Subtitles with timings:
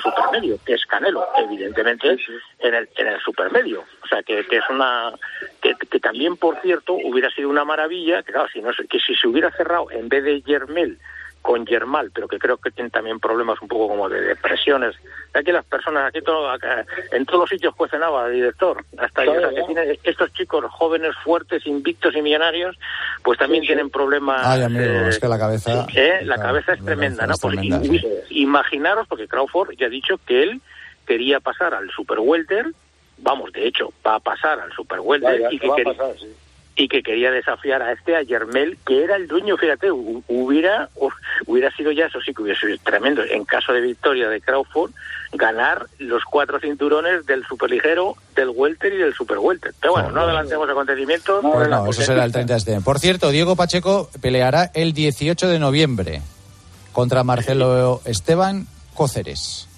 [0.00, 2.16] supermedio, que es Canelo, evidentemente
[2.60, 3.84] en el, en el supermedio.
[4.02, 5.12] O sea, que, que es una.
[5.60, 9.14] Que, que, también, por cierto, hubiera sido una maravilla, que, claro, si, no, que si
[9.14, 10.98] se hubiera cerrado en vez de Yermel
[11.46, 14.96] con Yermal, pero que creo que tiene también problemas un poco como de depresiones.
[15.32, 18.84] Aquí las personas, aquí todo, acá, en todos los sitios cuecen agua, director.
[18.98, 22.76] Hasta ahí, o sea, que tiene, estos chicos jóvenes, fuertes, invictos y millonarios,
[23.22, 24.44] pues también sí, tienen problemas.
[24.44, 25.86] Ay, amigo, eh, es que la cabeza.
[25.94, 27.34] Eh, la cabeza es tremenda, ¿no?
[27.34, 28.08] Es Pues, tremenda, y- sí.
[28.30, 30.60] Imaginaros, porque Crawford ya ha dicho que él
[31.06, 32.66] quería pasar al Super Welter,
[33.18, 36.18] vamos, de hecho, va a pasar al Super Welter y, que va a quería, pasar,
[36.18, 36.26] sí.
[36.78, 40.90] Y que quería desafiar a este, a Yermel, que era el dueño, fíjate, hu- hubiera,
[40.96, 41.10] hu-
[41.46, 44.90] hubiera sido ya, eso sí que hubiera sido tremendo, en caso de victoria de Crawford,
[45.32, 49.72] ganar los cuatro cinturones del superligero, del welter y del super welter.
[49.80, 51.42] Pero bueno, no adelantemos acontecimientos.
[51.42, 52.80] Pues no, eso será el 30 de este.
[52.82, 56.20] Por cierto, Diego Pacheco peleará el 18 de noviembre
[56.92, 59.68] contra Marcelo Esteban Cóceres.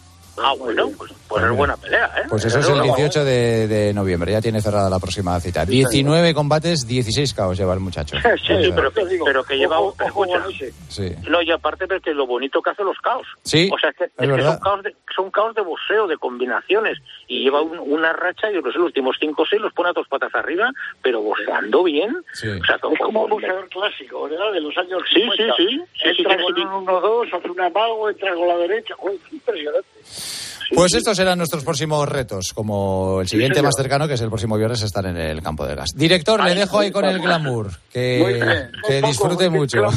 [0.41, 2.27] Ah, bueno, pues, pues es buena pelea, ¿eh?
[2.28, 2.95] Pues eso es el luego.
[2.97, 5.64] 18 de, de noviembre, ya tiene cerrada la próxima cita.
[5.64, 8.17] 19 combates, 16 caos lleva el muchacho.
[8.47, 9.78] Sí, sí, pero que, pero que lleva...
[9.80, 10.25] Ojo, ojo.
[10.89, 11.12] Sí.
[11.28, 13.27] No, y aparte de que lo bonito que hace los caos.
[13.42, 16.17] Sí, O sea, que, es es que son, caos de, son caos de boxeo, de
[16.17, 16.98] combinaciones.
[17.27, 19.91] Y lleva un- una racha, yo no sé, los últimos cinco o seis los pone
[19.91, 20.70] a dos patas arriba,
[21.02, 22.17] pero boxeando bien.
[22.33, 22.48] Sí.
[22.48, 24.52] O sea, Es como un boxeador clásico, ¿verdad?
[24.52, 25.55] De los años Sí, 50.
[25.56, 25.80] sí, sí.
[25.95, 26.61] Sí, Entra sí, con sí.
[26.62, 28.95] un 1-2, hace un amago, entra con la derecha.
[28.97, 29.89] Joder, impresionante.
[30.74, 34.56] Pues estos serán nuestros próximos retos, como el siguiente más cercano, que es el próximo
[34.56, 35.90] viernes, estar en el campo de gas.
[35.94, 38.68] Director, le Ay, dejo ahí con el glamour, que,
[39.02, 39.78] disfrute mucho.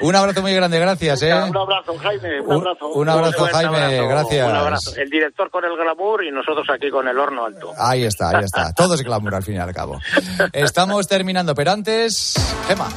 [0.00, 1.22] un abrazo muy grande, gracias.
[1.22, 1.34] ¿eh?
[1.34, 2.40] Un abrazo, Jaime.
[2.40, 2.88] Un abrazo.
[2.88, 4.48] un abrazo, Jaime, abrazo, gracias.
[4.48, 4.96] Un abrazo.
[4.96, 7.72] El director con el glamour y nosotros aquí con el horno alto.
[7.76, 8.72] Ahí está, ahí está.
[8.72, 10.00] Todo es glamour al fin y al cabo.
[10.52, 12.34] Estamos terminando, pero antes,
[12.68, 12.88] Gema.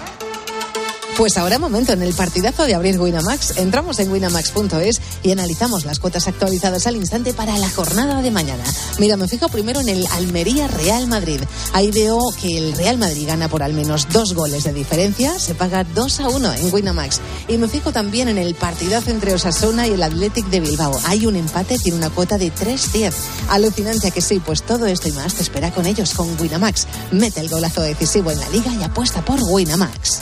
[1.18, 3.58] Pues ahora momento en el partidazo de abrir Winamax.
[3.58, 8.66] Entramos en winamax.es y analizamos las cuotas actualizadas al instante para la jornada de mañana.
[9.00, 11.40] Mira, me fijo primero en el Almería Real Madrid.
[11.72, 15.40] Ahí veo que el Real Madrid gana por al menos dos goles de diferencia.
[15.40, 17.22] Se paga 2 a 1 en Winamax.
[17.48, 21.00] Y me fijo también en el partidazo entre Osasuna y el Athletic de Bilbao.
[21.06, 23.14] Hay un empate, tiene una cuota de 3-10.
[23.50, 26.88] Alucinante que sí, pues todo esto y más te espera con ellos con Winamax.
[27.12, 30.20] Mete el golazo decisivo en la liga y apuesta por Winamax.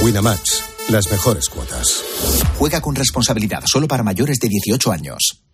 [0.00, 2.04] Winamax, las mejores cuotas.
[2.56, 5.47] Juega con responsabilidad solo para mayores de 18 años.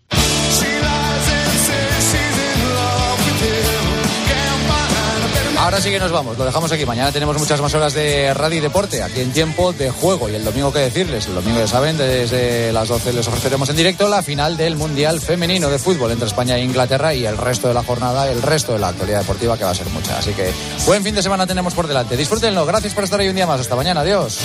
[5.64, 6.84] Ahora sí que nos vamos, lo dejamos aquí.
[6.84, 10.28] Mañana tenemos muchas más horas de radio y deporte, aquí en tiempo de juego.
[10.28, 11.26] Y el domingo, ¿qué decirles?
[11.26, 15.22] El domingo, ya saben, desde las 12 les ofreceremos en directo la final del Mundial
[15.22, 18.75] Femenino de Fútbol entre España e Inglaterra y el resto de la jornada, el resto
[18.75, 20.19] de la actualidad deportiva, que va a ser mucha.
[20.19, 20.52] Así que
[20.84, 22.14] buen fin de semana tenemos por delante.
[22.14, 22.66] Disfrútenlo.
[22.66, 23.58] Gracias por estar ahí un día más.
[23.58, 24.02] Hasta mañana.
[24.02, 24.41] Adiós.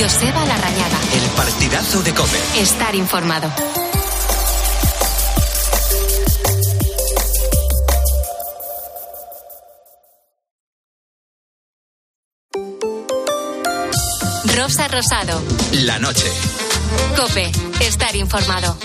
[0.00, 0.98] Joseba Larrañaga.
[1.12, 2.38] El partidazo de Cope.
[2.56, 3.50] Estar informado.
[14.68, 15.42] Rosa Rosado.
[15.72, 16.30] La noche.
[17.16, 17.50] Cope.
[17.80, 18.76] Estar informado.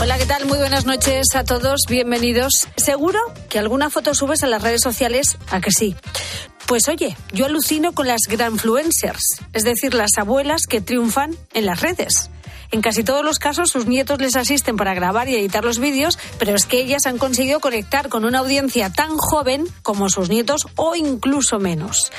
[0.00, 0.46] Hola, ¿qué tal?
[0.46, 2.68] Muy buenas noches a todos, bienvenidos.
[2.76, 3.18] Seguro
[3.48, 5.96] que alguna foto subes a las redes sociales, a que sí.
[6.66, 11.80] Pues oye, yo alucino con las granfluencers, es decir, las abuelas que triunfan en las
[11.80, 12.30] redes.
[12.72, 16.18] En casi todos los casos sus nietos les asisten para grabar y editar los vídeos,
[16.38, 20.66] pero es que ellas han conseguido conectar con una audiencia tan joven como sus nietos
[20.76, 22.10] o incluso menos.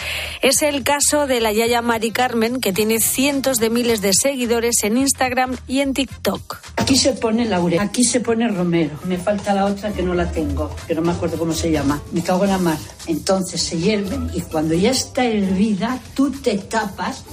[0.43, 4.83] Es el caso de la Yaya Mari Carmen, que tiene cientos de miles de seguidores
[4.83, 6.57] en Instagram y en TikTok.
[6.75, 8.99] Aquí se pone Laure, aquí se pone Romero.
[9.05, 11.99] Me falta la otra que no la tengo, que no me acuerdo cómo se llama.
[12.11, 12.77] Me cago en la mar.
[13.07, 17.23] Entonces se hierven y cuando ya está hervida, tú te tapas,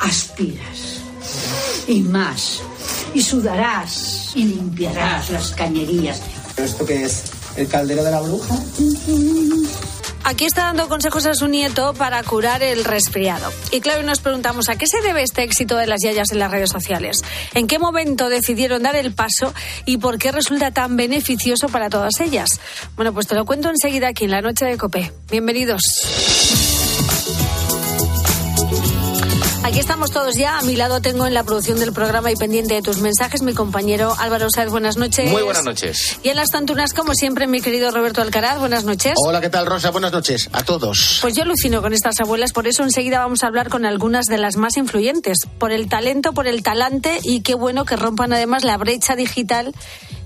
[0.00, 1.05] aspiras.
[1.86, 2.62] Y más.
[3.14, 6.20] Y sudarás y limpiarás las cañerías.
[6.56, 7.24] ¿Esto qué es?
[7.56, 8.54] ¿El caldero de la bruja?
[10.24, 13.52] Aquí está dando consejos a su nieto para curar el resfriado.
[13.70, 16.50] Y claro, nos preguntamos a qué se debe este éxito de las yayas en las
[16.50, 17.18] redes sociales.
[17.54, 19.54] ¿En qué momento decidieron dar el paso
[19.84, 22.58] y por qué resulta tan beneficioso para todas ellas?
[22.96, 25.12] Bueno, pues te lo cuento enseguida aquí en la noche de Copé.
[25.30, 26.75] Bienvenidos.
[29.66, 30.58] Aquí estamos todos ya.
[30.58, 33.52] A mi lado tengo en la producción del programa y pendiente de tus mensajes mi
[33.52, 34.70] compañero Álvaro Sáez.
[34.70, 35.28] Buenas noches.
[35.28, 36.20] Muy buenas noches.
[36.22, 38.60] Y en las tontunas, como siempre, mi querido Roberto Alcaraz.
[38.60, 39.14] Buenas noches.
[39.16, 39.90] Hola, ¿qué tal, Rosa?
[39.90, 41.18] Buenas noches a todos.
[41.20, 44.38] Pues yo alucino con estas abuelas, por eso enseguida vamos a hablar con algunas de
[44.38, 48.62] las más influyentes, por el talento, por el talante y qué bueno que rompan además
[48.62, 49.74] la brecha digital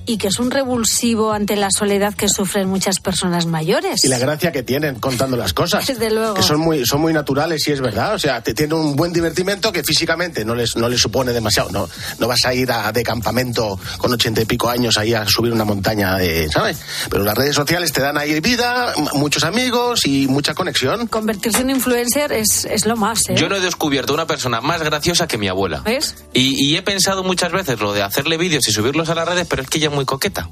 [0.06, 4.04] y que es un revulsivo ante la soledad que sufren muchas personas mayores.
[4.04, 5.86] Y la gracia que tienen contando las cosas.
[5.90, 6.34] Desde luego.
[6.34, 8.14] Que son muy, son muy naturales y es verdad.
[8.14, 11.70] O sea, te tienen un buen divertimento que físicamente no les, no les supone demasiado.
[11.70, 11.88] No,
[12.18, 15.52] no vas a ir a, de campamento con ochenta y pico años ahí a subir
[15.52, 16.78] una montaña, de, ¿sabes?
[17.08, 21.06] Pero las redes sociales te dan ahí vida, muchos amigos y mucha conexión.
[21.06, 23.34] Convertirse en influencer es, es lo más, ¿eh?
[23.36, 25.80] Yo no he descubierto una persona más graciosa que mi abuela.
[25.84, 26.14] ¿Ves?
[26.32, 29.46] Y, y he pensado muchas veces lo de hacerle vídeos y subirlos a las redes,
[29.48, 30.48] pero es que ella es muy coqueta.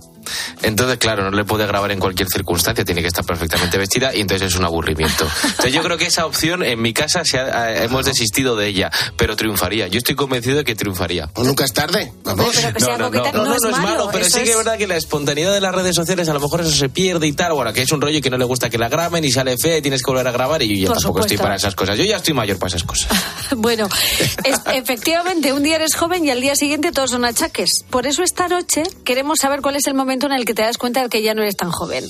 [0.62, 4.20] Entonces, claro, no le puede grabar en cualquier circunstancia, tiene que estar perfectamente vestida y
[4.20, 5.26] entonces es un aburrimiento.
[5.44, 8.66] Entonces, yo creo que esa opción en mi casa se ha- eh, hemos desistido de
[8.66, 9.88] ella, pero triunfaría.
[9.88, 11.30] Yo estoy convencido de que triunfaría.
[11.34, 12.54] O nunca es tarde, vamos.
[12.80, 14.76] No, no, no, no, no, es no es malo, malo, pero sí que es- verdad
[14.76, 17.54] que la espontaneidad de las redes sociales a lo mejor eso se pierde y tal.
[17.54, 19.56] Bueno, que es un rollo y que no le gusta que la graben y sale
[19.56, 21.42] fea y tienes que volver a grabar y yo ya Por tampoco estoy supuesto.
[21.42, 21.96] para esas cosas.
[21.96, 23.08] Yo ya estoy mayor para esas cosas.
[23.56, 23.88] Bueno,
[24.44, 27.70] es- efectivamente, un día eres joven y al día siguiente todos son achaques.
[27.88, 30.78] Por eso esta noche queremos saber cuál es el momento en el que te das
[30.78, 32.04] cuenta de que ya no eres tan joven.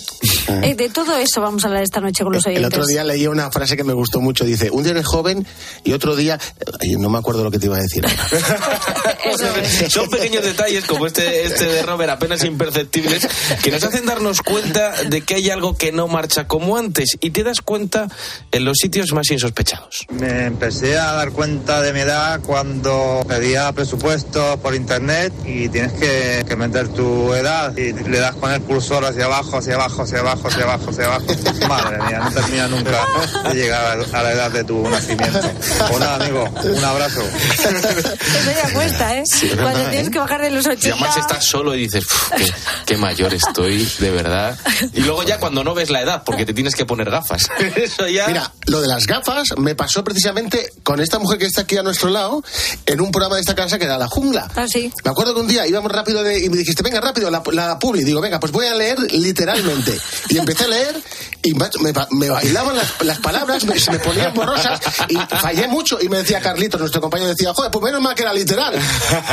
[0.62, 2.79] Eh, de todo eso vamos a hablar esta noche con los El oyentes.
[2.79, 4.44] otro día leí una frase que me gustó mucho.
[4.44, 5.47] Dice, un día eres joven
[5.85, 6.38] y otro día...
[6.81, 8.05] ay, no me acuerdo lo que te iba a decir.
[9.88, 13.26] Son pequeños detalles como este, este de Robert, apenas imperceptibles,
[13.62, 17.31] que nos hacen darnos cuenta de que hay algo que no marcha como antes y
[17.31, 18.09] te das cuenta
[18.53, 20.06] en los sitios más insospechados.
[20.11, 25.93] Me empecé a dar cuenta de mi edad cuando pedía presupuesto por internet y tienes
[25.93, 30.03] que, que meter tu edad y le das con el cursor hacia abajo, hacia abajo,
[30.03, 31.25] hacia abajo, hacia abajo, hacia abajo.
[31.69, 33.07] Madre mía, no termina nunca
[33.49, 35.41] de llegar a la edad de tu nacimiento.
[35.89, 37.23] Pues nada, amigo, un abrazo.
[37.23, 39.23] Eso ya cuesta, ¿eh?
[39.27, 40.11] Sí, Cuando verdad, tienes ¿eh?
[40.11, 40.95] que bajar de los Y 80.
[40.95, 42.53] además estás solo y dices, "Uf, qué,
[42.87, 44.57] qué mayor estoy, de verdad.
[44.93, 47.49] Y luego ya cuando no ves la edad, porque te tienes que poner gafas.
[47.77, 48.27] Eso ya...
[48.29, 51.83] Mira, lo de las gafas me pasó precisamente con esta mujer que está aquí a
[51.83, 52.43] nuestro lado
[52.87, 54.49] en un programa de esta casa que era La Jungla.
[54.57, 54.93] Ah, sí.
[55.05, 57.79] Me acuerdo que un día íbamos rápido de- y me dijiste, venga, rápido, la, la
[57.79, 58.05] publi.
[58.05, 59.99] Digo, venga, pues voy a leer literalmente.
[60.29, 61.03] Y empecé a leer
[61.43, 65.17] y macho, me, ba- me bailaban las, las palabras, me- se me ponían borrosas y
[65.17, 65.99] fallé mucho.
[66.00, 68.75] Y me decía Carlitos, nuestro compañero, decía, joder, pues menos mal que era literal.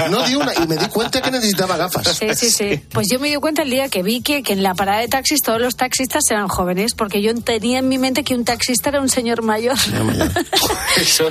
[0.10, 2.08] No di una y me di cuenta que necesitaba gafas.
[2.18, 2.82] Sí, sí, sí.
[2.92, 5.08] Pues yo me di cuenta el día que vi que, que en la parada de
[5.08, 8.90] taxis todos los taxistas eran jóvenes, porque yo tenía en mi mente que un taxista
[8.90, 9.76] era un señor mayor.
[10.98, 11.30] Eso,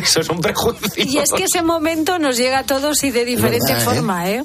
[0.00, 0.90] eso es un prejuicio.
[0.96, 3.84] Y es que ese momento nos llega a todos y de diferente verdad, ¿eh?
[3.96, 4.44] forma, ¿eh?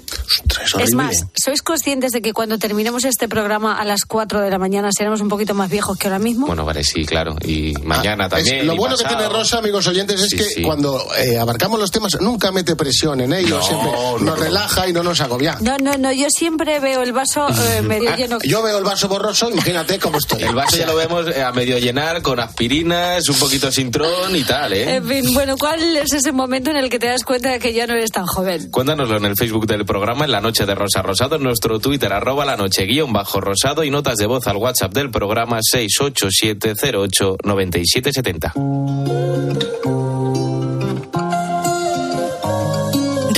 [0.76, 4.50] es Es más, ¿sois conscientes de que cuando terminemos este programa a las 4 de
[4.50, 6.48] la mañana seremos un poquito más viejos que ahora mismo?
[6.48, 7.36] Bueno, vale, sí, claro.
[7.46, 8.68] Y mañana Es- también.
[8.68, 9.22] lo bueno que pasado.
[9.24, 10.62] tiene Rosa, amigos oyentes, es Sí, que sí.
[10.62, 14.36] cuando eh, abarcamos los temas nunca mete presión en ellos, No, siempre no, nos no.
[14.36, 15.58] relaja y no nos agobia.
[15.62, 18.38] No, no, no, yo siempre veo el vaso eh, medio Ah, lleno.
[18.44, 20.44] Yo veo el vaso borroso, imagínate cómo estoy.
[20.44, 24.36] El vaso ya lo vemos eh, a medio llenar con aspirinas, un poquito sin tron
[24.36, 24.96] y tal, ¿eh?
[24.96, 27.74] En fin, bueno, ¿cuál es ese momento en el que te das cuenta de que
[27.74, 28.70] ya no eres tan joven?
[28.72, 32.12] Cuéntanoslo en el Facebook del programa, en la noche de Rosa Rosado, en nuestro Twitter,
[32.14, 38.52] arroba la noche guion bajo rosado y notas de voz al WhatsApp del programa 687089770.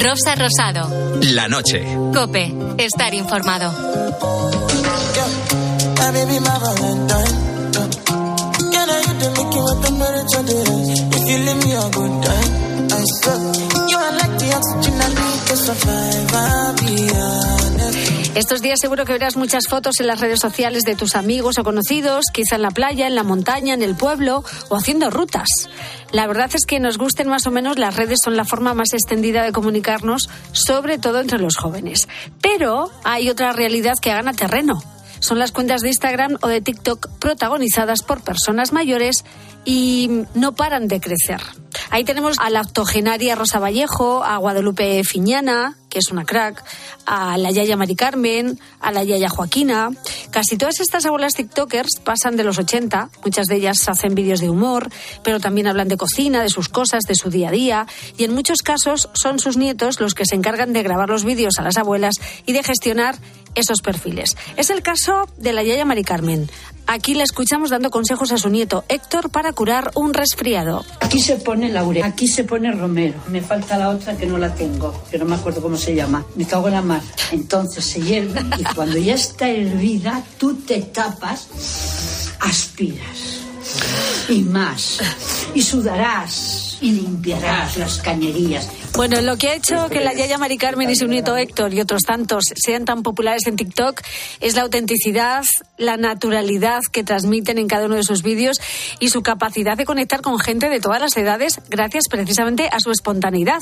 [0.03, 0.89] Rosa Rosado.
[1.33, 1.83] La noche.
[2.13, 2.53] Cope.
[2.77, 3.73] Estar informado.
[18.37, 21.63] Estos días seguro que verás muchas fotos en las redes sociales de tus amigos o
[21.63, 25.47] conocidos, quizá en la playa, en la montaña, en el pueblo o haciendo rutas.
[26.11, 28.93] La verdad es que nos gusten más o menos, las redes son la forma más
[28.93, 32.07] extendida de comunicarnos, sobre todo entre los jóvenes.
[32.39, 34.83] Pero hay otra realidad que gana terreno.
[35.19, 39.23] Son las cuentas de Instagram o de TikTok protagonizadas por personas mayores
[39.65, 41.41] y no paran de crecer.
[41.89, 46.63] Ahí tenemos a la octogenaria Rosa Vallejo, a Guadalupe Fiñana, que es una crack,
[47.05, 49.89] a la Yaya Mari Carmen, a la Yaya Joaquina.
[50.31, 54.49] Casi todas estas abuelas TikTokers pasan de los 80, muchas de ellas hacen vídeos de
[54.49, 54.89] humor,
[55.23, 58.33] pero también hablan de cocina, de sus cosas, de su día a día, y en
[58.33, 61.77] muchos casos son sus nietos los que se encargan de grabar los vídeos a las
[61.77, 63.17] abuelas y de gestionar
[63.55, 64.37] esos perfiles.
[64.55, 66.49] Es el caso de la Yaya Mari Carmen.
[66.89, 70.85] Aquí la escuchamos dando consejos a su nieto Héctor para curar un resfriado.
[71.01, 73.15] Aquí se pone laurel, aquí se pone romero.
[73.29, 76.25] Me falta la otra que no la tengo, que no me acuerdo cómo se llama.
[76.35, 77.01] Me cago en la mar.
[77.31, 81.49] Entonces se hierve y cuando ya está hervida, tú te tapas,
[82.39, 83.41] aspiras.
[84.29, 84.99] Y más.
[85.53, 86.66] Y sudarás.
[86.81, 88.69] Y limpiarás las cañerías.
[88.95, 91.81] Bueno, lo que ha hecho que la Yaya Mari Carmen y su nieto Héctor y
[91.81, 94.01] otros tantos sean tan populares en TikTok
[94.39, 95.43] es la autenticidad,
[95.77, 98.57] la naturalidad que transmiten en cada uno de sus vídeos
[98.99, 102.91] y su capacidad de conectar con gente de todas las edades gracias precisamente a su
[102.91, 103.59] espontaneidad.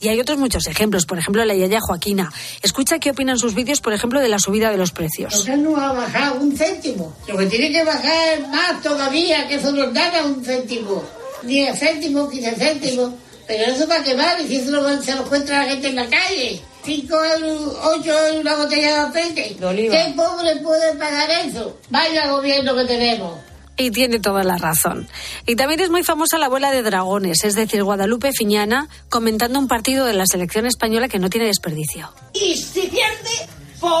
[0.00, 2.32] Y hay otros muchos ejemplos, por ejemplo la Yaya Joaquina.
[2.62, 5.34] Escucha qué opinan sus vídeos, por ejemplo, de la subida de los precios.
[5.36, 7.14] Porque no ha bajado un céntimo.
[7.28, 11.19] Lo que tiene que bajar es más todavía, que eso nos da un céntimo.
[11.42, 13.10] 10 céntimos, 15 céntimos.
[13.46, 16.08] Pero eso para qué vale, si eso lo- se lo encuentra la gente en la
[16.08, 16.62] calle.
[16.84, 19.56] 5 euros, 8 euros una botella de aceite.
[19.58, 21.76] ¿Qué pobre puede pagar eso?
[21.90, 23.38] Vaya gobierno que tenemos.
[23.76, 25.08] Y tiene toda la razón.
[25.46, 29.68] Y también es muy famosa la abuela de dragones, es decir, Guadalupe Fiñana, comentando un
[29.68, 32.12] partido de la selección española que no tiene desperdicio.
[32.34, 33.48] Y si pierde,
[33.80, 33.92] pues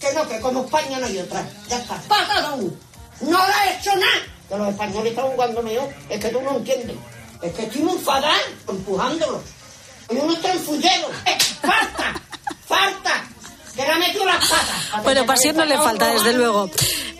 [0.00, 1.46] que no, que como España no hay otra.
[1.68, 1.96] Ya está.
[2.08, 2.58] Pasado.
[3.20, 4.22] No le ha hecho nada.
[4.48, 5.88] Que los españoles están jugando mejor.
[6.08, 6.96] Es que tú no entiendes.
[7.42, 8.36] Es que estoy muy enfadada
[8.68, 9.42] empujándolos.
[10.10, 11.08] Y uno está en fullero.
[11.26, 12.22] ¡Eh, ¡Falta!
[12.66, 13.24] ¡Falta!
[15.02, 16.70] Bueno, pasión no le falta, desde luego.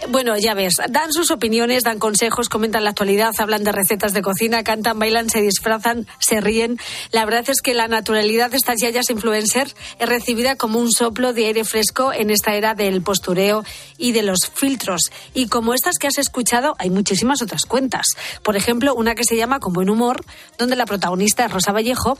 [0.09, 4.23] Bueno, ya ves, dan sus opiniones, dan consejos, comentan la actualidad, hablan de recetas de
[4.23, 6.79] cocina, cantan, bailan, se disfrazan, se ríen.
[7.11, 11.33] La verdad es que la naturalidad de estas yayas influencer es recibida como un soplo
[11.33, 13.65] de aire fresco en esta era del postureo
[13.99, 15.11] y de los filtros.
[15.35, 18.07] Y como estas que has escuchado, hay muchísimas otras cuentas.
[18.43, 20.25] Por ejemplo, una que se llama Con Buen Humor,
[20.57, 22.19] donde la protagonista es Rosa Vallejo.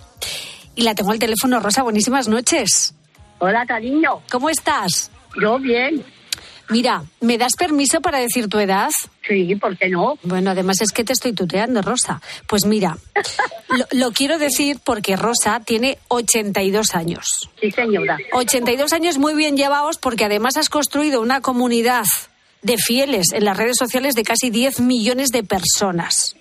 [0.75, 1.61] Y la tengo al teléfono.
[1.61, 2.96] Rosa, buenísimas noches.
[3.39, 4.23] Hola, cariño.
[4.31, 5.11] ¿Cómo estás?
[5.41, 6.05] Yo bien.
[6.69, 8.91] Mira, ¿me das permiso para decir tu edad?
[9.27, 10.19] Sí, ¿por qué no?
[10.23, 12.21] Bueno, además es que te estoy tuteando, Rosa.
[12.49, 12.99] Pues mira,
[13.69, 17.49] lo, lo quiero decir porque Rosa tiene 82 años.
[17.61, 18.19] Sí, señora.
[18.33, 22.05] 82 años muy bien llevados porque además has construido una comunidad
[22.63, 26.35] de fieles en las redes sociales de casi 10 millones de personas.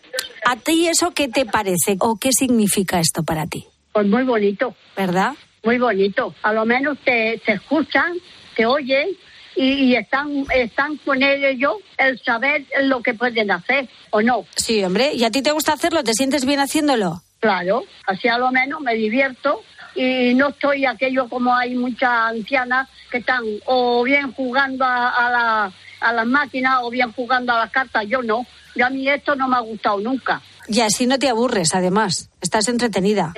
[0.43, 3.67] ¿A ti eso qué te parece o qué significa esto para ti?
[3.91, 4.75] Pues muy bonito.
[4.97, 5.33] ¿Verdad?
[5.65, 6.33] Muy bonito.
[6.43, 8.13] A lo menos te, te escuchan,
[8.55, 9.09] te oyen
[9.55, 14.45] y, están, están con ellos el saber lo que pueden hacer o no.
[14.55, 15.13] Sí, hombre.
[15.13, 16.03] ¿Y a ti te gusta hacerlo?
[16.03, 17.23] ¿Te sientes bien haciéndolo?
[17.39, 19.63] Claro, así a lo menos me divierto
[19.95, 25.31] y no estoy aquello como hay muchas ancianas que están o bien jugando a, a
[25.31, 28.05] la, a las máquinas o bien jugando a las cartas.
[28.07, 28.45] Yo no.
[28.75, 30.41] Y a mí esto no me ha gustado nunca.
[30.67, 32.29] Y así no te aburres, además.
[32.41, 33.33] Estás entretenida.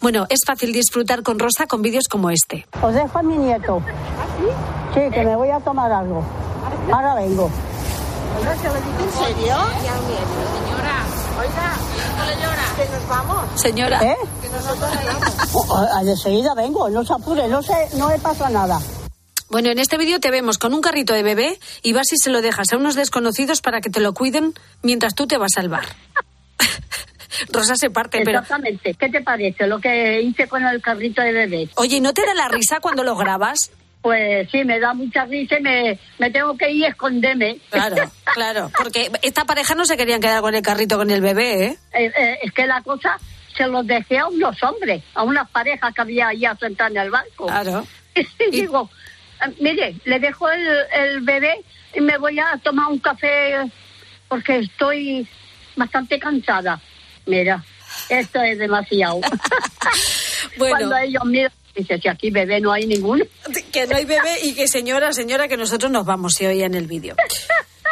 [0.00, 2.66] Bueno, es fácil disfrutar con Rosa con vídeos como este.
[2.82, 3.82] Os dejo a mi nieto.
[4.94, 6.24] Sí, que me voy a tomar algo.
[6.92, 7.50] Ahora vengo.
[8.40, 9.56] ¿En serio?
[9.56, 11.04] Señora,
[11.38, 11.76] oiga,
[12.16, 12.64] no le llora.
[12.76, 13.60] Que nos vamos.
[13.60, 14.04] Señora.
[14.04, 14.16] ¿Eh?
[14.40, 15.68] Que nosotros vamos.
[15.70, 18.80] Oh, a- de seguida vengo, no se apure, no, se, no me pasa nada.
[19.50, 22.30] Bueno, en este vídeo te vemos con un carrito de bebé y vas y se
[22.30, 25.68] lo dejas a unos desconocidos para que te lo cuiden mientras tú te vas al
[25.68, 25.86] bar.
[27.52, 28.38] Rosa se parte, pero...
[28.38, 28.94] Exactamente.
[28.94, 31.68] ¿Qué te parece lo que hice con el carrito de bebé?
[31.74, 33.72] Oye, ¿no te da la risa cuando lo grabas?
[34.02, 37.58] Pues sí, me da mucha risa y me, me tengo que ir a esconderme.
[37.70, 37.96] Claro,
[38.34, 41.78] claro, porque esta pareja no se querían quedar con el carrito con el bebé, ¿eh?
[41.92, 43.18] Eh, eh, es que la cosa
[43.56, 47.10] se los dejé a unos hombres, a unas parejas que había allá sentadas en el
[47.10, 47.46] banco.
[47.46, 47.84] Claro.
[48.14, 48.99] Y digo, eh,
[49.60, 53.70] mire, le dejo el, el bebé y me voy a tomar un café
[54.28, 55.26] porque estoy
[55.76, 56.80] bastante cansada.
[57.26, 57.64] Mira,
[58.08, 59.20] esto es demasiado.
[60.56, 60.76] Bueno.
[60.76, 63.24] Cuando ellos miran, dice, si aquí bebé no hay ninguno.
[63.70, 66.74] Que no hay bebé y que señora, señora, que nosotros nos vamos, se oía en
[66.74, 67.14] el vídeo.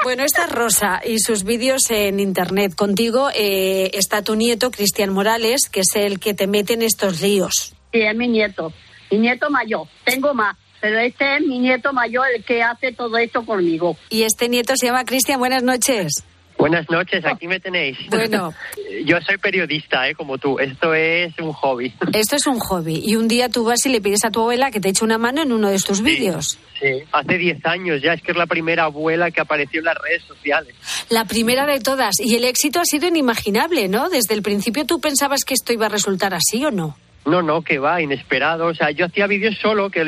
[0.02, 2.74] Bueno, esta es Rosa y sus vídeos en internet.
[2.74, 7.20] Contigo eh, está tu nieto, Cristian Morales, que es el que te mete en estos
[7.20, 7.74] líos.
[7.92, 8.72] Sí, es mi nieto.
[9.10, 9.86] Mi nieto mayor.
[10.04, 13.96] Tengo más, pero este es mi nieto mayor el que hace todo esto conmigo.
[14.10, 15.38] Y este nieto se llama Cristian.
[15.38, 16.24] Buenas noches.
[16.58, 17.96] Buenas noches, aquí me tenéis.
[18.10, 18.52] Bueno.
[19.04, 20.14] Yo soy periodista, ¿eh?
[20.14, 20.58] Como tú.
[20.58, 21.94] Esto es un hobby.
[22.12, 23.00] Esto es un hobby.
[23.04, 25.18] Y un día tú vas y le pides a tu abuela que te eche una
[25.18, 26.58] mano en uno de estos vídeos.
[26.80, 27.04] Sí.
[27.12, 30.24] Hace 10 años ya, es que es la primera abuela que apareció en las redes
[30.24, 30.74] sociales.
[31.10, 32.18] La primera de todas.
[32.18, 34.08] Y el éxito ha sido inimaginable, ¿no?
[34.08, 36.96] Desde el principio tú pensabas que esto iba a resultar así o no.
[37.28, 38.66] No, no, que va, inesperado.
[38.66, 40.02] O sea, yo hacía vídeos solo, que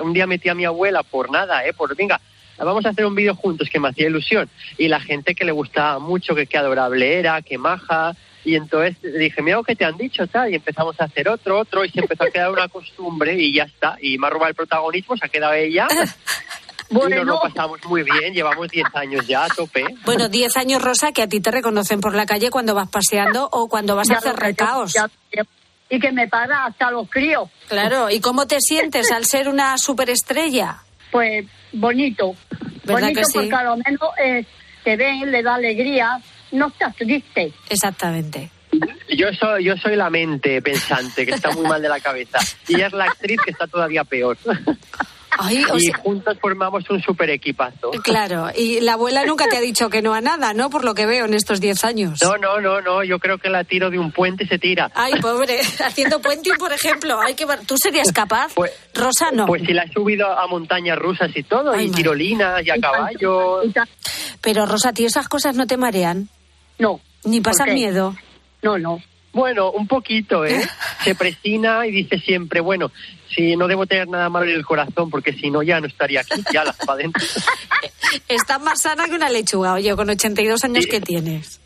[0.00, 1.72] un día- metí a mi abuela por nada, ¿eh?
[1.72, 2.20] Por, venga,
[2.58, 4.48] vamos a hacer un vídeo juntos, que me hacía ilusión.
[4.78, 8.14] Y la gente que le gustaba mucho, que qué adorable era, que maja.
[8.44, 10.52] Y entonces dije, mira lo que te han dicho, tal.
[10.52, 13.64] Y empezamos a hacer otro, otro, y se empezó a quedar una costumbre y ya
[13.64, 13.96] está.
[14.00, 15.88] Y me ha robado el protagonismo, se ha quedado ella.
[16.88, 19.84] Y nos lo pasamos muy bien, llevamos 10 años ya a tope.
[20.04, 23.48] Bueno, 10 años, Rosa, que a ti te reconocen por la calle cuando vas paseando
[23.50, 24.92] o cuando vas a hacer recaos.
[24.92, 25.42] ya.
[25.88, 27.48] Y que me paga hasta los críos.
[27.68, 30.78] Claro, ¿y cómo te sientes al ser una superestrella?
[31.10, 32.34] Pues bonito.
[32.84, 33.32] ¿Verdad bonito que sí?
[33.34, 34.44] porque a lo menos eh,
[34.82, 36.20] te ven, le da alegría,
[36.52, 37.52] no estás triste.
[37.68, 38.50] Exactamente.
[39.16, 42.38] Yo soy, yo soy la mente pensante, que está muy mal de la cabeza.
[42.68, 44.36] Y ella es la actriz que está todavía peor.
[45.38, 47.90] Ay, o y sea- juntos formamos un super equipazo.
[48.02, 50.70] Claro, y la abuela nunca te ha dicho que no a nada, ¿no?
[50.70, 52.18] Por lo que veo en estos 10 años.
[52.22, 54.90] No, no, no, no, yo creo que la tiro de un puente y se tira.
[54.94, 57.20] Ay, pobre, haciendo puenting, por ejemplo.
[57.20, 58.52] Hay que ¿Tú serías capaz?
[58.94, 59.46] Rosa, no.
[59.46, 63.62] Pues si la he subido a montañas rusas y todo, y tirolinas y a caballo.
[64.40, 66.28] Pero, Rosa, ¿tío, esas cosas no te marean?
[66.78, 67.00] No.
[67.24, 67.74] Ni ¿Por pasan qué?
[67.74, 68.14] miedo.
[68.62, 69.00] No, no.
[69.36, 70.66] Bueno, un poquito, ¿eh?
[71.04, 72.90] Se presina y dice siempre, bueno,
[73.28, 76.20] si no debo tener nada malo en el corazón, porque si no ya no estaría
[76.20, 77.22] aquí, ya las para adentro.
[78.28, 81.60] Estás más sana que una lechuga, oye, con 82 años que tienes.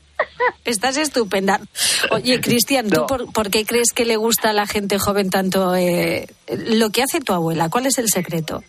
[0.65, 1.61] Estás estupenda.
[2.11, 3.07] Oye, Cristian, ¿tú No.
[3.07, 7.05] por, por qué crees que le gusta a la gente joven tanto eh, lo que
[7.05, 7.69] hace tu abuela?
[7.71, 8.65] ¿Cuál es el secreto?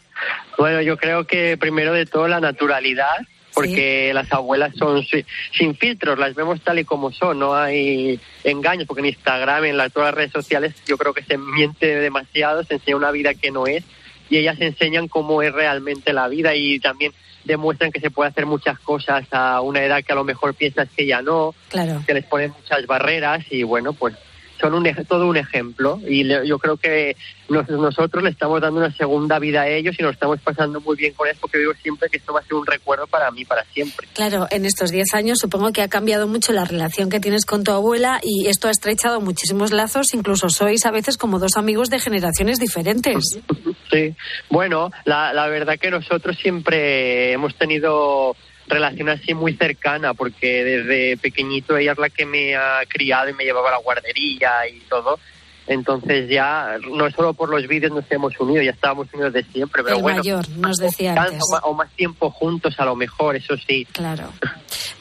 [0.60, 3.18] Bueno, yo creo que primero de todo la naturalidad,
[3.54, 5.26] porque las abuelas son si-
[5.58, 9.78] sin filtros, las vemos tal y como son, no hay engaños, porque en Instagram, en
[9.78, 13.34] las, todas las redes sociales, yo creo que se miente demasiado, se enseña una vida
[13.34, 13.84] que no es,
[14.30, 17.12] y ellas enseñan cómo es realmente la vida y también
[17.44, 20.88] demuestran que se puede hacer muchas cosas a una edad que a lo mejor piensas
[20.96, 22.02] que ya no, Claro.
[22.06, 24.16] que les ponen muchas barreras y bueno, pues
[24.62, 27.16] son un, todo un ejemplo y le- yo creo que
[27.50, 30.96] nos- nosotros le estamos dando una segunda vida a ellos y nos estamos pasando muy
[30.96, 33.44] bien con eso porque digo siempre que esto va a ser un recuerdo para mí,
[33.44, 34.08] para siempre.
[34.14, 37.64] Claro, en estos 10 años supongo que ha cambiado mucho la relación que tienes con
[37.64, 41.90] tu abuela y esto ha estrechado muchísimos lazos, incluso sois a veces como dos amigos
[41.90, 43.24] de generaciones diferentes.
[43.92, 44.16] Sí,
[44.50, 48.38] bueno, la, la verdad que nosotros siempre hemos tenido
[48.72, 53.34] relación así muy cercana porque desde pequeñito ella es la que me ha criado y
[53.34, 55.20] me llevaba a la guardería y todo.
[55.68, 59.84] Entonces ya, no solo por los vídeos nos hemos unido, ya estábamos unidos de siempre,
[59.84, 61.40] pero El bueno, mayor, nos decía antes.
[61.52, 63.86] ma- o más tiempo juntos a lo mejor, eso sí.
[63.92, 64.34] Claro.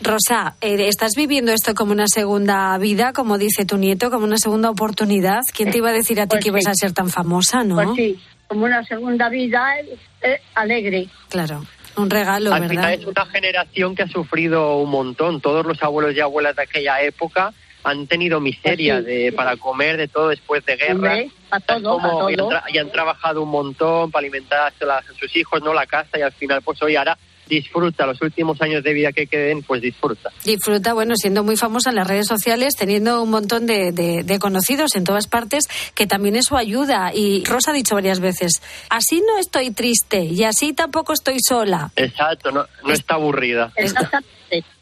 [0.02, 4.36] Rosa, eh, ¿estás viviendo esto como una segunda vida, como dice tu nieto, como una
[4.38, 5.40] segunda oportunidad?
[5.54, 6.70] ¿Quién te iba a decir a ti Pues que ibas sí.
[6.70, 7.76] a ser tan famosa, no?
[7.76, 11.08] Pues sí, como una segunda vida eh, eh, alegre.
[11.30, 11.64] Claro,
[11.96, 12.70] un regalo, Al ¿verdad?
[12.74, 15.40] final es una generación que ha sufrido un montón.
[15.40, 19.10] Todos los abuelos y abuelas de aquella época han tenido miseria Pues sí.
[19.24, 21.16] de, para comer de todo después de guerra.
[21.50, 25.08] A todo, Como- a y, han y han trabajado un montón para alimentar a, las-
[25.08, 27.16] a sus hijos, no la casa, y al final, pues hoy ahora
[27.50, 30.30] disfruta los últimos años de vida que queden, pues disfruta.
[30.44, 34.38] Disfruta, bueno, siendo muy famosa en las redes sociales, teniendo un montón de, de- de
[34.38, 37.12] conocidos en todas partes, que también eso ayuda.
[37.14, 41.90] Y Rosa ha dicho varias veces, así no estoy triste y así tampoco estoy sola.
[41.96, 43.72] Exacto, no, no está aburrida.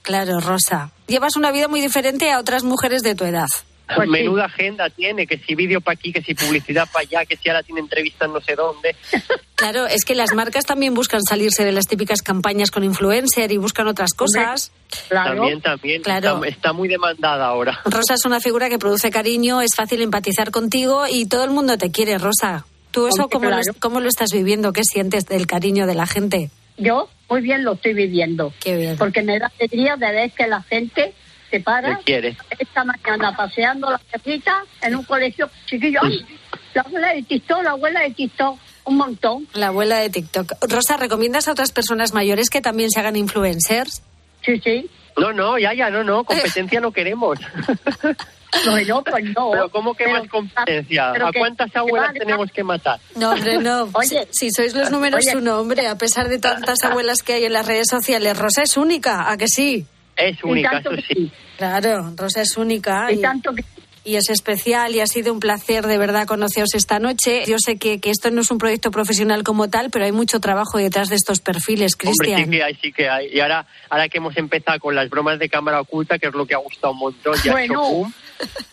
[0.03, 0.93] Claro, Rosa.
[1.07, 3.47] Llevas una vida muy diferente a otras mujeres de tu edad.
[4.07, 7.49] Menuda agenda tiene, que si vídeo para aquí, que si publicidad para allá, que si
[7.49, 8.95] ahora tiene entrevistas no sé dónde.
[9.59, 13.57] Claro, es que las marcas también buscan salirse de las típicas campañas con influencer y
[13.57, 14.71] buscan otras cosas.
[15.09, 16.01] También, también.
[16.01, 16.37] Claro.
[16.37, 17.81] Está, está muy demandada ahora.
[17.85, 21.77] Rosa es una figura que produce cariño, es fácil empatizar contigo y todo el mundo
[21.77, 22.67] te quiere, Rosa.
[22.93, 23.73] ¿Tú eso cómo, lo, claro.
[23.81, 24.73] cómo lo estás viviendo?
[24.73, 26.51] ¿Qué sientes del cariño de la gente?
[26.77, 28.53] Yo muy bien lo estoy viviendo.
[28.61, 28.97] Qué bien.
[28.97, 31.15] Porque me da alegría de ver que la gente
[31.51, 31.97] se para.
[31.99, 32.37] Te quiere.
[32.59, 36.01] Esta mañana paseando la perrita en un colegio chiquillo.
[36.03, 36.25] ¡Ay!
[36.75, 38.59] La abuela de TikTok, la abuela de TikTok.
[38.85, 39.47] Un montón.
[39.55, 40.53] La abuela de TikTok.
[40.63, 44.03] Rosa, ¿recomiendas a otras personas mayores que también se hagan influencers?
[44.45, 44.89] Sí, sí.
[45.19, 47.39] No, no, ya, ya, no, no, competencia no queremos.
[48.65, 49.51] Bueno, pues no.
[49.51, 51.11] Pero ¿cómo que Pero- más competencia?
[51.13, 52.21] pero ¿A que- cuántas que abuelas valga.
[52.21, 52.99] tenemos que matar?
[53.15, 53.91] No, hombre, no.
[53.93, 54.27] Oye.
[54.31, 55.37] si, si sois los números Oye.
[55.37, 58.79] uno, hombre, a pesar de tantas abuelas que hay en las redes sociales, Rosa es
[58.79, 59.87] única, ¿a que sí?
[60.19, 61.31] Es única, eso que sí.
[61.57, 63.11] Claro, Rosa es única.
[63.13, 63.65] Y tanto que
[64.09, 67.43] y es especial y ha sido un placer de verdad conoceros esta noche.
[67.47, 70.41] Yo sé que, que esto no es un proyecto profesional como tal, pero hay mucho
[70.41, 72.45] trabajo detrás de estos perfiles, Hombre, Cristian.
[72.45, 73.29] sí que hay, sí que hay.
[73.31, 76.47] Y ahora, ahora que hemos empezado con las bromas de cámara oculta, que es lo
[76.47, 77.83] que ha gustado un montón, y ha Bueno.
[77.83, 78.15] boom,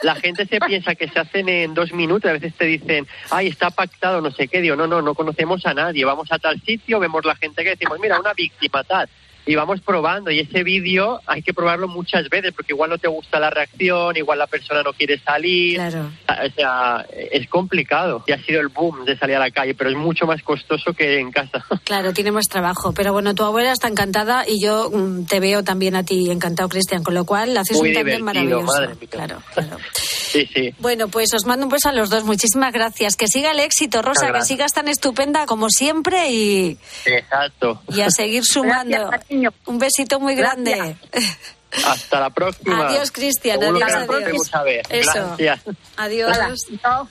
[0.03, 2.29] la gente se piensa que se hacen en dos minutos.
[2.29, 4.61] A veces te dicen, ay, está pactado, no sé qué.
[4.61, 6.05] Digo, no, no, no conocemos a nadie.
[6.05, 9.09] Vamos a tal sitio, vemos la gente que decimos, mira, una víctima, tal.
[9.45, 10.31] Y vamos probando.
[10.31, 14.17] Y ese vídeo hay que probarlo muchas veces, porque igual no te gusta la reacción,
[14.17, 15.75] igual la persona no quiere salir.
[15.75, 16.09] Claro.
[16.27, 18.23] O sea, es complicado.
[18.27, 20.93] Y ha sido el boom de salir a la calle, pero es mucho más costoso
[20.93, 21.63] que en casa.
[21.85, 22.93] Claro, tiene más trabajo.
[22.93, 26.67] Pero bueno, tu abuela está encantada y yo mm, te veo también a ti encantado,
[26.67, 28.65] Cristian, con lo cual haces Muy un tándem maravilloso.
[28.65, 29.07] madre mía.
[29.09, 29.77] Claro, claro.
[29.93, 30.73] Sí, sí.
[30.79, 32.23] Bueno, pues os mando un beso a los dos.
[32.23, 33.15] Muchísimas gracias.
[33.15, 37.81] Que siga el éxito, Rosa, que sigas tan estupenda como siempre y, Exacto.
[37.89, 39.07] y a seguir sumando.
[39.09, 39.53] Gracias, cariño.
[39.65, 40.97] Un besito muy grande.
[41.85, 42.87] Hasta la próxima.
[42.87, 43.61] Adiós, Cristian.
[43.61, 44.07] Adiós, adiós.
[44.07, 44.81] volvemos a ver.
[44.89, 45.35] Eso.
[45.37, 45.61] Gracias.
[45.97, 46.37] Adiós.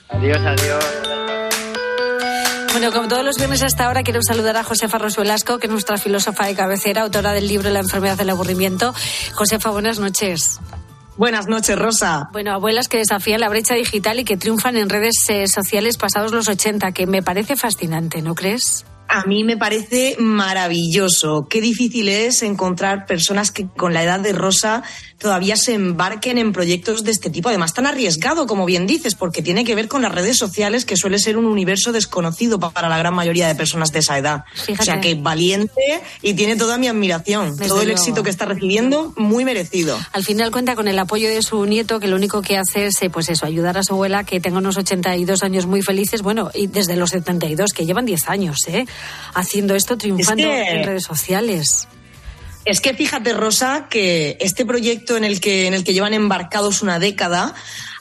[0.09, 0.85] Adiós, adiós.
[2.71, 5.97] Bueno, como todos los viernes hasta ahora, quiero saludar a Josefa Rosuelasco, que es nuestra
[5.97, 8.93] filósofa de cabecera, autora del libro La enfermedad del aburrimiento.
[9.33, 10.59] Josefa, buenas noches.
[11.15, 12.29] Buenas noches, Rosa.
[12.33, 16.33] Bueno, abuelas que desafían la brecha digital y que triunfan en redes eh, sociales pasados
[16.33, 18.85] los 80, que me parece fascinante, ¿no crees?
[19.07, 21.47] A mí me parece maravilloso.
[21.49, 24.83] Qué difícil es encontrar personas que con la edad de Rosa
[25.17, 27.49] todavía se embarquen en proyectos de este tipo.
[27.49, 30.97] Además, tan arriesgado, como bien dices, porque tiene que ver con las redes sociales, que
[30.97, 34.43] suele ser un universo desconocido para la gran mayoría de personas de esa edad.
[34.53, 34.81] Fíjate.
[34.81, 37.51] O sea, que valiente y tiene toda mi admiración.
[37.51, 37.99] Desde Todo el luego.
[38.01, 39.97] éxito que está recibiendo, muy merecido.
[40.11, 43.01] Al final cuenta con el apoyo de su nieto, que lo único que hace es,
[43.01, 46.51] eh, pues eso, ayudar a su abuela, que tenga unos 82 años muy felices, bueno,
[46.53, 48.85] y desde los 72, que llevan 10 años, ¿eh?
[49.33, 51.87] Haciendo esto, triunfando que- en redes sociales.
[52.65, 56.81] Es que fíjate, Rosa, que este proyecto en el que, en el que llevan embarcados
[56.81, 57.53] una década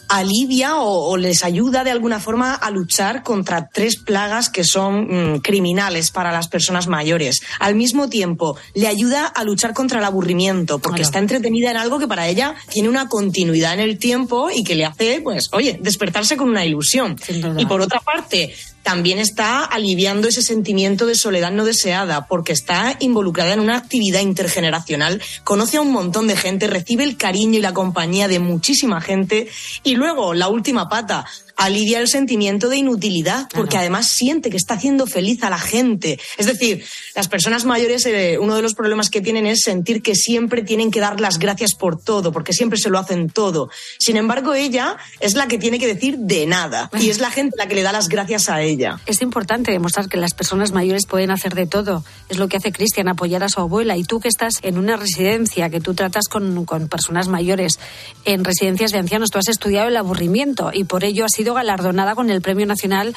[0.08, 5.34] alivia o, o les ayuda de alguna forma a luchar contra tres plagas que son
[5.34, 7.40] mm, criminales para las personas mayores.
[7.58, 11.98] Al mismo tiempo, le ayuda a luchar contra el aburrimiento, porque está entretenida en algo
[11.98, 15.78] que para ella tiene una continuidad en el tiempo y que le hace, pues, oye,
[15.80, 17.16] despertarse con una ilusión.
[17.58, 18.54] Y por otra parte,
[18.84, 24.20] también está aliviando ese sentimiento de soledad no deseada, porque está involucrada en una actividad
[24.20, 29.00] intergeneracional, conoce a un montón de gente, recibe el cariño y la compañía de muchísima
[29.00, 29.48] gente.
[29.82, 31.24] Y luego, la última pata,
[31.56, 36.18] alivia el sentimiento de inutilidad, porque además siente que está haciendo feliz a la gente.
[36.36, 40.14] Es decir, las personas mayores, eh, uno de los problemas que tienen es sentir que
[40.14, 43.70] siempre tienen que dar las gracias por todo, porque siempre se lo hacen todo.
[43.98, 47.56] Sin embargo, ella es la que tiene que decir de nada, y es la gente
[47.56, 49.00] la que le da las gracias a ella.
[49.06, 52.04] Es importante demostrar que las personas mayores pueden hacer de todo.
[52.28, 53.96] Es lo que hace Cristian, apoyar a su abuela.
[53.96, 57.78] Y tú que estás en una residencia, que tú tratas con, con personas mayores
[58.24, 62.14] en residencias de ancianos, tú has estudiado el aburrimiento y por ello has sido galardonada
[62.14, 63.14] con el Premio Nacional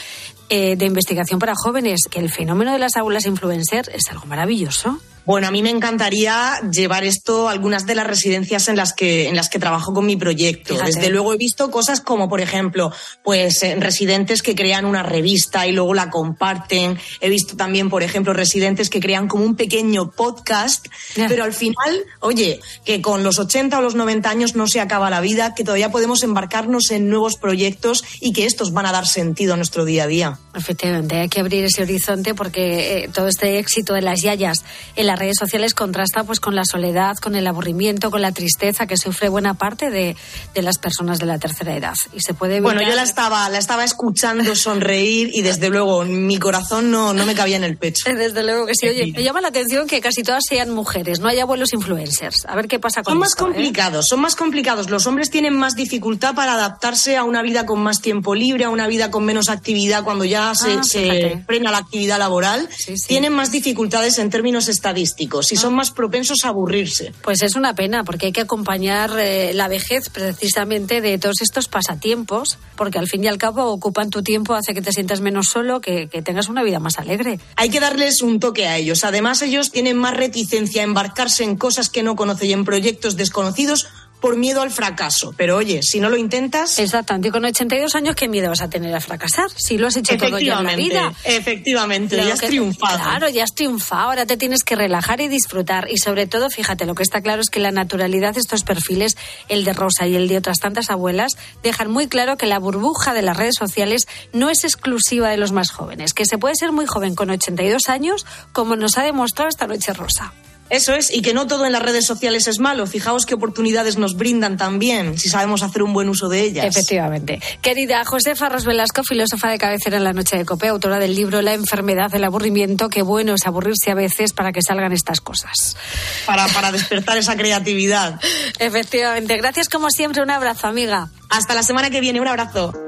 [0.50, 5.00] eh, de Investigación para Jóvenes, que el fenómeno de las aulas influencer es algo maravilloso.
[5.28, 9.28] Bueno, a mí me encantaría llevar esto a algunas de las residencias en las que,
[9.28, 10.74] en las que trabajo con mi proyecto.
[10.76, 10.94] Fíjate.
[10.94, 12.94] Desde luego he visto cosas como, por ejemplo,
[13.26, 16.98] pues eh, residentes que crean una revista y luego la comparten.
[17.20, 20.88] He visto también, por ejemplo, residentes que crean como un pequeño podcast.
[21.14, 25.10] Pero al final, oye, que con los 80 o los 90 años no se acaba
[25.10, 29.06] la vida, que todavía podemos embarcarnos en nuevos proyectos y que estos van a dar
[29.06, 30.40] sentido a nuestro día a día.
[30.56, 34.64] Efectivamente, hay que abrir ese horizonte porque eh, todo este éxito de las yayas
[34.96, 38.86] en las redes sociales contrasta pues con la soledad, con el aburrimiento, con la tristeza
[38.86, 40.16] que sufre buena parte de,
[40.54, 41.96] de las personas de la tercera edad.
[42.14, 46.06] Y se puede Bueno, evitar- yo la estaba, la estaba escuchando sonreír y desde luego
[46.06, 48.04] mi corazón no, no me cabía en el pecho.
[48.14, 48.88] Desde luego que sí.
[48.88, 52.46] Oye, me llama la atención que casi todas sean mujeres, no hay abuelos influencers.
[52.48, 53.48] A ver qué pasa con Son más esto, ¿eh?
[53.48, 54.90] complicados, son más complicados.
[54.92, 58.70] Los hombres tienen más dificultad para adaptarse a una vida con más tiempo libre, a
[58.70, 62.70] una vida con menos actividad cuando ya se, Ah, se frena la actividad laboral.
[63.08, 67.14] Tienen más dificultades en términos estadísticos y son más propensos a aburrirse.
[67.22, 71.68] Pues es una pena, porque hay que acompañar eh, la vejez precisamente de todos estos
[71.68, 75.48] pasatiempos, porque al fin y al cabo ocupan tu tiempo, hace que te sientas menos
[75.48, 77.40] solo, que, que tengas una vida más alegre.
[77.56, 79.04] Hay que darles un toque a ellos.
[79.04, 83.16] Además, ellos tienen más reticencia a embarcarse en cosas que no conocen y en proyectos
[83.16, 83.88] desconocidos
[84.22, 85.34] por miedo al fracaso.
[85.38, 86.80] Pero oye, si no lo intentas...
[86.80, 87.28] Exactamente.
[87.28, 89.46] Y con 82 años, ¿qué miedo vas a tener a fracasar?
[89.56, 91.14] Si lo has hecho todo ya en la vida.
[91.24, 92.98] efectivamente, ya has que- triunfado.
[92.98, 94.02] Claro, ya has triunfado.
[94.10, 95.88] Ahora te tienes que relajar y disfrutar.
[95.90, 99.18] Y sobre todo, fíjate, lo que está claro es que la naturalidad de estos perfiles,
[99.50, 103.14] el de Rosa y el de otras tantas abuelas, dejan muy claro que la burbuja
[103.14, 106.14] de las redes sociales no es exclusiva de los más jóvenes.
[106.14, 109.94] Que se puede ser muy joven con 82 años, como nos ha demostrado esta noche
[109.94, 110.34] Rosa.
[110.70, 112.88] Eso es, y que no todo en las redes sociales es malo.
[112.88, 116.66] Fijaos qué oportunidades nos brindan también, si sabemos hacer un buen uso de ellas.
[116.66, 117.42] Efectivamente.
[117.62, 121.42] Querida Josefa Ros Velasco, filósofa de cabecera en la noche de Cope, autora del libro
[121.42, 125.78] La enfermedad del aburrimiento, qué bueno es aburrirse a veces para que salgan estas cosas.
[126.26, 128.20] Para, para despertar esa creatividad.
[128.60, 129.38] Efectivamente.
[129.38, 130.22] Gracias como siempre.
[130.22, 131.10] Un abrazo, amiga.
[131.30, 132.20] Hasta la semana que viene.
[132.22, 132.87] Un abrazo.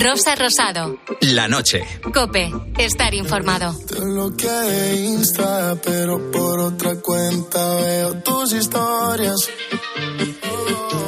[0.00, 0.98] Rosa Rosado.
[1.20, 1.86] La noche.
[2.14, 2.50] Cope.
[2.78, 3.76] Estar informado.
[3.86, 9.36] Te bloqueé Insta, pero por otra cuenta veo tus historias.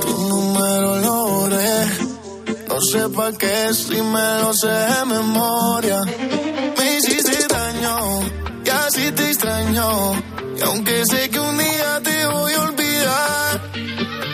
[0.03, 1.87] Tu número lo borré.
[2.69, 5.99] No sé pa' qué si me lo sé de memoria.
[6.77, 8.21] Me hiciste daño,
[8.63, 10.23] casi te extraño.
[10.59, 13.71] Y aunque sé que un día te voy a olvidar,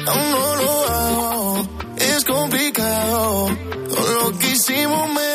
[0.09, 0.58] aún no
[4.69, 5.28] lo que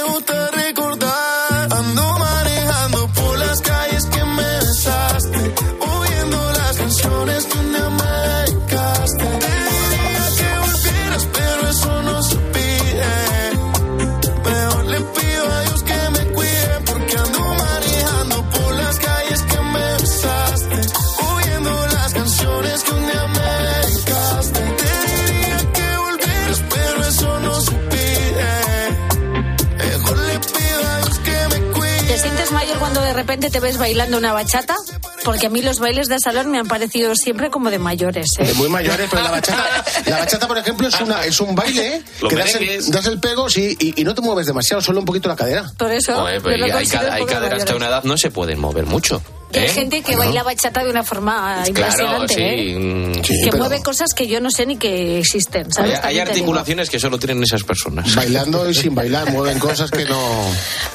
[33.34, 34.76] repente te ves bailando una bachata,
[35.24, 38.28] porque a mí los bailes de salón me han parecido siempre como de mayores.
[38.38, 38.46] ¿eh?
[38.46, 42.04] De muy mayores, pero la bachata, la bachata, por ejemplo, es, una, es un baile
[42.30, 42.92] que das el, merengues.
[42.92, 45.66] das el pego sí, y, y no te mueves demasiado, solo un poquito la cadera.
[45.78, 46.26] Por eso.
[46.44, 47.76] Pero lo hay, hay de caderas que a mayores.
[47.76, 49.20] una edad no se pueden mover mucho.
[49.54, 49.70] Y hay ¿eh?
[49.70, 52.42] gente que baila bachata de una forma Claro, impresionante, sí.
[52.42, 52.80] ¿eh?
[52.80, 55.68] mm, que mueve cosas que yo no sé ni que existen,
[56.02, 58.16] Hay, articulaciones que solo tienen esas personas.
[58.16, 60.20] Bailando y sin bailar, mueven cosas que no...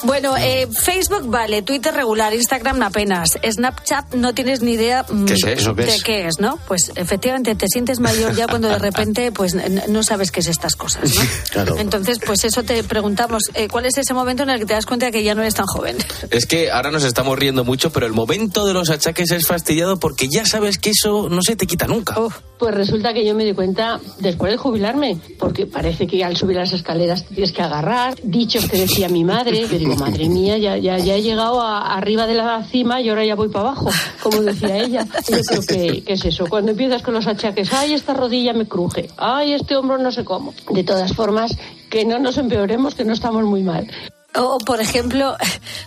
[0.03, 5.35] Bueno, eh, Facebook vale, Twitter regular, Instagram apenas, Snapchat no tienes ni idea mm, ¿Qué
[5.35, 5.75] es eso?
[5.75, 6.59] ¿Qué de qué es, ¿no?
[6.67, 9.55] Pues efectivamente te sientes mayor ya cuando de repente pues
[9.89, 11.21] no sabes qué es estas cosas, ¿no?
[11.51, 11.77] Claro.
[11.79, 14.87] Entonces, pues eso te preguntamos, eh, ¿cuál es ese momento en el que te das
[14.87, 15.97] cuenta de que ya no eres tan joven?
[16.31, 19.99] Es que ahora nos estamos riendo mucho, pero el momento de los achaques es fastidiado
[19.99, 22.17] porque ya sabes que eso no se te quita nunca.
[22.59, 26.57] Pues resulta que yo me di cuenta después de jubilarme, porque parece que al subir
[26.57, 30.59] las escaleras te tienes que agarrar, dichos que decía mi madre, yo digo, madre mía,
[30.59, 33.89] ya, ya, he llegado a- arriba de la cima y ahora ya voy para abajo,
[34.23, 35.07] como decía ella.
[35.29, 38.67] Yo creo que, que es eso, cuando empiezas con los achaques, ay, esta rodilla me
[38.67, 40.53] cruje, ay, este hombro no sé cómo.
[40.71, 41.57] De todas formas,
[41.91, 43.89] que no nos empeoremos, que no estamos muy mal.
[44.39, 45.37] O, por ejemplo,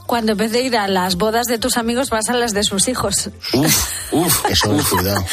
[0.06, 2.64] cuando en vez de ir a las bodas de tus amigos vas a las de
[2.64, 3.30] sus hijos.
[4.12, 5.24] Uf, eso, cuidado.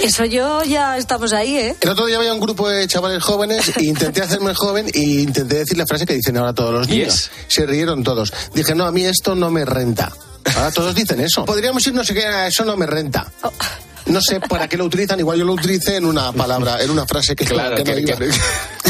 [0.00, 1.76] Eso yo ya estamos ahí, ¿eh?
[1.80, 5.56] El otro día había un grupo de chavales jóvenes e intenté hacerme joven e intenté
[5.56, 7.30] decir la frase que dicen ahora todos los niños.
[7.48, 8.32] Se rieron todos.
[8.54, 10.12] Dije, no, a mí esto no me renta.
[10.56, 11.44] Ahora todos dicen eso.
[11.44, 13.30] Podríamos ir, no sé qué, a eso no me renta.
[14.06, 17.04] No sé para qué lo utilizan, igual yo lo utilicé en una palabra, en una
[17.06, 18.16] frase que, Claro, que no que- iba.
[18.16, 18.30] que-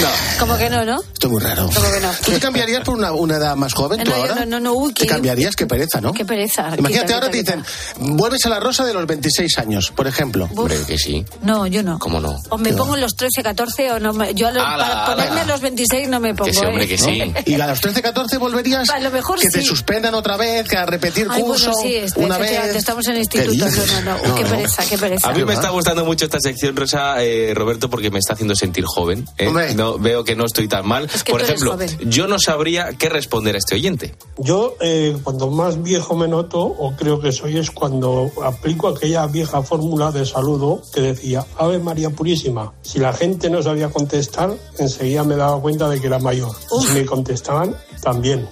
[0.00, 0.08] No,
[0.38, 1.00] Como que no, ¿no?
[1.00, 1.68] esto es muy raro.
[1.74, 2.10] Como que no.
[2.24, 4.34] ¿Tú te cambiarías por una, una edad más joven tú No, ahora?
[4.36, 5.56] no, no, no, uy, ¿Te qué- cambiarías?
[5.56, 6.12] Qué pereza, ¿no?
[6.12, 6.68] Qué pereza.
[6.78, 10.06] Imagínate, Quita, ahora te quita, dicen, vuelves a la rosa de los 26 años, por
[10.06, 10.48] ejemplo.
[10.54, 11.24] Hombre, que sí.
[11.42, 11.98] No, yo no.
[11.98, 12.36] ¿Cómo no?
[12.50, 14.12] O me pongo en los 13, 14 o no.
[14.12, 15.52] me- yo a lo- Ala, para ponerme ala.
[15.52, 16.52] los 26 no me pongo.
[16.52, 16.88] sí, hombre, ¿eh?
[16.88, 17.20] que sí.
[17.46, 20.76] Y a los 13, 14 volverías A lo mejor que te suspendan otra vez, que
[20.76, 22.76] a repetir Ay, curso bueno, sí, una vez.
[22.76, 23.66] estamos en el ¿Qué instituto.
[23.66, 23.92] dices?
[23.92, 24.28] No, no, no.
[24.28, 24.50] No, qué no.
[24.50, 25.28] pereza, qué pereza.
[25.28, 28.54] A mí me está gustando mucho esta sección, Rosa, eh, Roberto, porque me está haciendo
[28.54, 29.26] sentir joven.
[29.38, 29.74] ¿eh?
[29.92, 31.08] No, veo que no estoy tan mal.
[31.24, 31.90] que Por ejemplo, joven.
[32.06, 34.14] yo no sabría qué responder a este oyente.
[34.38, 39.26] Yo, eh, cuando más viejo me noto, o creo que soy, es cuando aplico aquella
[39.26, 42.72] vieja fórmula de saludo que decía Ave María Purísima.
[42.82, 46.52] Si la gente no sabía contestar, enseguida me daba cuenta de que era mayor.
[46.80, 48.48] Si me contestaban, también.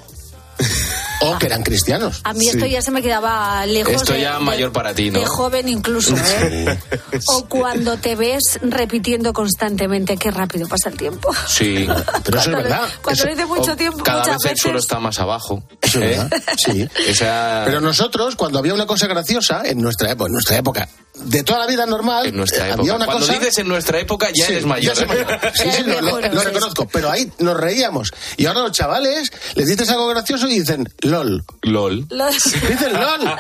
[1.23, 2.21] O que eran cristianos.
[2.25, 3.95] A mí esto ya se me quedaba lejos.
[3.95, 5.21] Esto de- ya de- mayor para ti, ¿no?
[5.21, 6.79] De joven incluso, ¿eh?
[7.27, 11.31] O cuando te ves repitiendo constantemente qué rápido pasa el tiempo.
[11.49, 11.87] Sí.
[12.25, 12.83] Pero eso es verdad.
[13.03, 15.63] Cuando Eso- dice mucho tiempo, Cada muchas vez el suelo está más abajo.
[15.81, 16.09] Eso es ¿eh?
[16.31, 16.43] verdad.
[16.65, 16.89] Sí.
[17.09, 21.43] Esa- Pero nosotros, cuando había una cosa graciosa, en nuestra época, en nuestra época, de
[21.43, 22.81] toda la vida normal, En nuestra eh, época.
[22.83, 23.39] había una Cuando cosa...
[23.39, 24.95] dices en nuestra época, ya Sí, eres mayor.
[24.95, 25.27] ya soy mayor.
[25.55, 26.87] Sí, sí, lo, lo- lo reconozco.
[26.89, 28.13] Pero ahí nos reíamos.
[28.37, 31.45] Y ahora los chavales les dices algo gracioso y dicen LOL.
[31.63, 32.07] LOL.
[32.09, 33.21] Dicen LOL.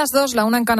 [0.03, 0.73] Las dos, la una en Canarias.